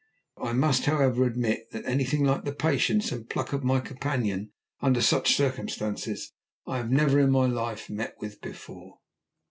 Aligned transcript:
I 0.41 0.53
must, 0.53 0.85
however, 0.85 1.25
admit 1.27 1.69
that 1.73 1.85
anything 1.85 2.23
like 2.23 2.43
the 2.43 2.55
patience 2.55 3.11
and 3.11 3.29
pluck 3.29 3.53
of 3.53 3.63
my 3.63 3.79
companion 3.79 4.51
under 4.81 4.99
such 4.99 5.35
circumstances 5.35 6.33
I 6.65 6.77
had 6.77 6.91
never 6.91 7.19
in 7.19 7.29
my 7.29 7.45
life 7.45 7.87
met 7.87 8.15
with 8.19 8.41
before. 8.41 8.97